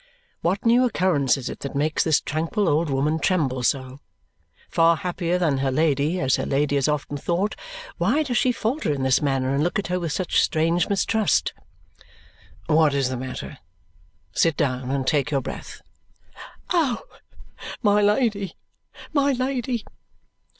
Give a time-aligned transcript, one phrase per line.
[0.41, 3.99] What new occurrence is it that makes this tranquil old woman tremble so?
[4.67, 7.55] Far happier than her Lady, as her Lady has often thought,
[7.99, 11.53] why does she falter in this manner and look at her with such strange mistrust?
[12.65, 13.59] "What is the matter?
[14.31, 15.83] Sit down and take your breath."
[16.73, 17.03] "Oh,
[17.83, 18.55] my Lady,
[19.13, 19.85] my Lady.